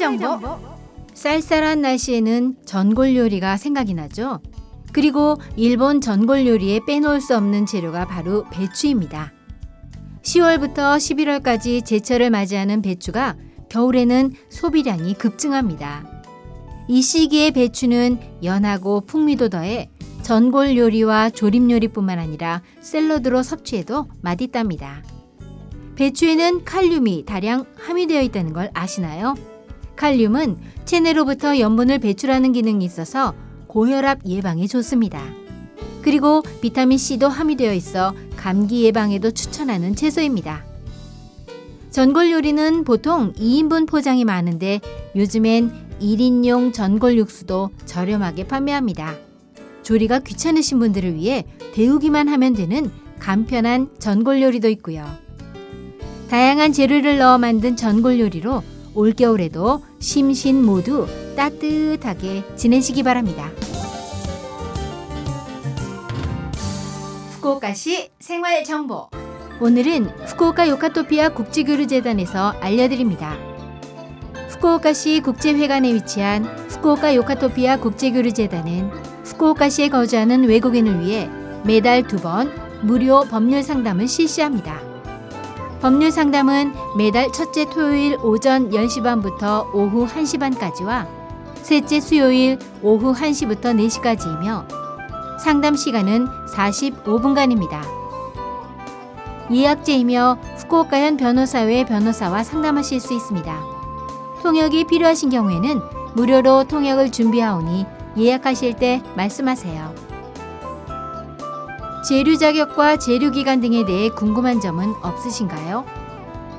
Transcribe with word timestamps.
정보 0.00 0.58
쌀쌀한 1.12 1.82
날씨에는 1.82 2.56
전골 2.64 3.16
요리가 3.16 3.58
생각이 3.58 3.92
나죠. 3.92 4.40
그리고 4.92 5.36
일본 5.56 6.00
전골 6.00 6.46
요리에 6.46 6.80
빼놓을 6.86 7.20
수 7.20 7.36
없는 7.36 7.66
재료가 7.66 8.06
바로 8.06 8.44
배추입니다. 8.50 9.32
10월부터 10.22 10.96
11월까지 10.96 11.84
제철을 11.84 12.30
맞이하는 12.30 12.80
배추가 12.80 13.36
겨울에는 13.68 14.32
소비량이 14.48 15.14
급증합니다. 15.14 16.06
이 16.88 17.02
시기의 17.02 17.50
배추는 17.52 18.18
연하고 18.42 19.02
풍미도 19.02 19.50
더해 19.50 19.90
전골 20.22 20.78
요리와 20.78 21.30
조림 21.30 21.70
요리뿐만 21.70 22.18
아니라 22.18 22.62
샐러드로 22.80 23.42
섭취해도 23.42 24.08
맛있답니다. 24.22 25.02
배추에는 25.96 26.64
칼륨이 26.64 27.24
다량 27.26 27.66
함유되어 27.76 28.22
있다는 28.22 28.54
걸 28.54 28.70
아시나요? 28.72 29.34
칼륨은 30.00 30.56
체내로부터 30.86 31.58
염분을 31.58 31.98
배출하는 31.98 32.52
기능이 32.52 32.86
있어서 32.86 33.34
고혈압 33.66 34.20
예방에 34.24 34.66
좋습니다. 34.66 35.22
그리고 36.00 36.42
비타민C도 36.62 37.28
함유되어 37.28 37.74
있어 37.74 38.14
감기 38.34 38.82
예방에도 38.84 39.30
추천하는 39.30 39.94
채소입니다. 39.94 40.64
전골 41.90 42.30
요리는 42.30 42.84
보통 42.84 43.34
2인분 43.34 43.86
포장이 43.86 44.24
많은데 44.24 44.80
요즘엔 45.16 45.70
1인용 46.00 46.72
전골 46.72 47.18
육수도 47.18 47.68
저렴하게 47.84 48.46
판매합니다. 48.46 49.16
조리가 49.82 50.20
귀찮으신 50.20 50.78
분들을 50.78 51.14
위해 51.14 51.44
데우기만 51.74 52.26
하면 52.26 52.54
되는 52.54 52.90
간편한 53.18 53.90
전골 53.98 54.40
요리도 54.40 54.70
있고요. 54.70 55.04
다양한 56.30 56.72
재료를 56.72 57.18
넣어 57.18 57.36
만든 57.36 57.76
전골 57.76 58.18
요리로 58.18 58.62
올겨울에도 58.94 59.82
심신 59.98 60.64
모두 60.64 61.06
따뜻하게 61.36 62.44
지내시기 62.56 63.02
바랍니다. 63.02 63.50
후쿠오카시 67.32 68.10
생활 68.18 68.64
정보. 68.64 69.08
오늘은 69.60 70.06
후쿠오카 70.26 70.68
요카토피아 70.68 71.30
국제교류재단에서 71.30 72.54
알려드립니다. 72.60 73.36
후쿠오카시 74.50 75.20
국제회관에 75.20 75.92
위치한 75.94 76.44
후쿠오카 76.68 77.14
요카토피아 77.14 77.78
국제교류재단은 77.78 78.90
후쿠오카시에 79.24 79.88
거주하는 79.88 80.44
외국인을 80.44 81.00
위해 81.00 81.28
매달 81.64 82.02
두 82.06 82.16
번 82.18 82.50
무료 82.82 83.24
법률 83.24 83.62
상담을 83.62 84.08
실시합니다. 84.08 84.89
법률 85.80 86.10
상담은 86.10 86.74
매달 86.94 87.32
첫째 87.32 87.64
토요일 87.64 88.18
오전 88.22 88.70
10시 88.70 89.02
반부터 89.02 89.70
오후 89.72 90.06
1시 90.06 90.38
반까지와 90.38 91.06
셋째 91.62 92.00
수요일 92.00 92.58
오후 92.82 93.14
1시부터 93.14 93.74
4시까지이며 93.88 94.66
상담 95.38 95.74
시간은 95.76 96.26
45분간입니다. 96.54 97.80
예약제이며 99.50 100.38
후쿠오카현 100.58 101.16
변호사회 101.16 101.84
변호사와 101.86 102.44
상담하실 102.44 103.00
수 103.00 103.14
있습니다. 103.14 103.60
통역이 104.42 104.84
필요하신 104.84 105.30
경우에는 105.30 105.80
무료로 106.14 106.64
통역을 106.64 107.10
준비하오니 107.10 107.86
예약하실 108.18 108.76
때 108.76 109.02
말씀하세요. 109.16 110.09
재류 112.02 112.38
자격과 112.38 112.96
재류 112.96 113.30
기간 113.30 113.60
등에 113.60 113.84
대해 113.84 114.08
궁금한 114.08 114.60
점은 114.60 114.94
없으신가요? 115.02 115.84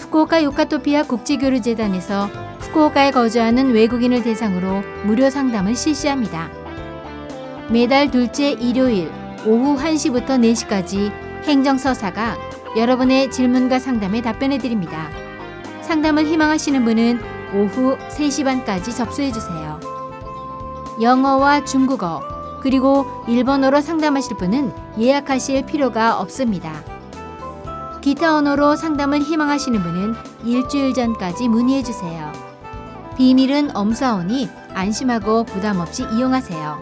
후쿠오카 0.00 0.42
요카토피아 0.42 1.04
국제교류재단에서 1.04 2.26
후쿠오카에 2.60 3.12
거주하는 3.12 3.72
외국인을 3.72 4.22
대상으로 4.22 4.82
무료 5.04 5.30
상담을 5.30 5.76
실시합니다. 5.76 6.50
매달 7.70 8.10
둘째 8.10 8.50
일요일 8.50 9.12
오후 9.46 9.76
1시부터 9.76 10.26
4시까지 10.26 11.12
행정서사가 11.44 12.36
여러분의 12.76 13.30
질문과 13.30 13.78
상담에 13.78 14.20
답변해 14.20 14.58
드립니다. 14.58 15.08
상담을 15.82 16.26
희망하시는 16.26 16.84
분은 16.84 17.20
오후 17.54 17.96
3시 18.08 18.44
반까지 18.44 18.94
접수해 18.94 19.30
주세요. 19.30 19.78
영어와 21.00 21.64
중국어, 21.64 22.37
그리고 22.60 23.06
일본어로 23.26 23.80
상담하실 23.80 24.36
분은 24.36 24.72
예약하실 24.98 25.64
필요가 25.66 26.20
없습니다. 26.20 26.84
기타 28.00 28.36
언어로 28.36 28.76
상담을 28.76 29.20
희망하시는 29.20 29.82
분은 29.82 30.14
일주일 30.44 30.94
전까지 30.94 31.48
문의해 31.48 31.82
주세요. 31.82 32.32
비밀은 33.16 33.76
엄사오니 33.76 34.48
안심하고 34.74 35.44
부담 35.44 35.80
없이 35.80 36.04
이용하세요. 36.12 36.78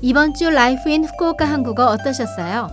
이번 0.00 0.34
주 0.34 0.50
Life 0.50 0.88
in 0.88 1.04
Fukuoka 1.04 1.44
한국어 1.44 1.86
어떠셨어요? 1.86 2.68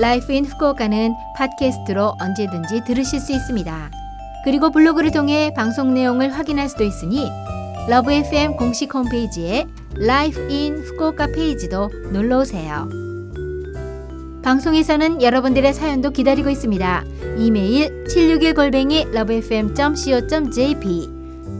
Life 0.00 0.32
in 0.32 0.44
Fukuoka는 0.44 1.14
팟캐스트로 1.36 2.14
언제든지 2.20 2.84
들으실 2.84 3.20
수 3.20 3.32
있습니다. 3.32 3.90
그리고 4.44 4.70
블로그를 4.70 5.10
통해 5.10 5.52
방송 5.54 5.94
내용을 5.94 6.30
확인할 6.32 6.68
수도 6.68 6.84
있으니 6.84 7.28
Love 7.88 8.12
FM 8.12 8.56
공식 8.56 8.94
홈페이지에 8.94 9.66
Life 9.96 10.48
in 10.48 10.78
Fukuoka 10.78 11.28
페이지도 11.28 11.90
놀러 12.12 12.38
오세요. 12.38 12.88
방송에서는 14.42 15.22
여러분들의 15.22 15.72
사연도 15.72 16.10
기다리고 16.10 16.50
있습니다. 16.50 17.04
이메일 17.38 18.04
761 18.06 18.54
골뱅이 18.54 19.06
lovefm.co.jp 19.14 21.08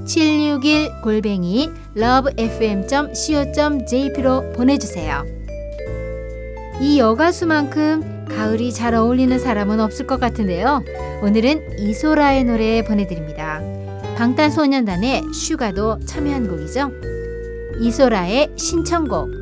761 0.05 1.01
골뱅이 1.03 1.71
lovefm.co.jp로 1.97 2.83
보내주세요. 4.53 5.25
이 6.81 6.99
여가수만큼 6.99 8.27
가을이 8.29 8.73
잘 8.73 8.95
어울리는 8.95 9.39
사람은 9.39 9.79
없을 9.79 10.09
것 10.09 10.19
같은데요. 10.19 10.83
오늘은 11.23 11.79
이소라의 11.79 12.43
노래 12.45 12.83
보내드립니다. 12.83 13.61
방탄소년단의 14.17 15.23
슈가도 15.33 16.01
참여한 16.05 16.49
곡이죠. 16.49 16.91
이소라의 17.81 18.51
신청곡 18.57 19.42